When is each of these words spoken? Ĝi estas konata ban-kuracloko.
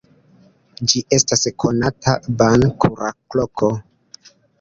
Ĝi 0.93 1.01
estas 1.17 1.43
konata 1.63 2.15
ban-kuracloko. 2.39 3.71